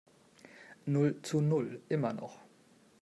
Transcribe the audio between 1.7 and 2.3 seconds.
immer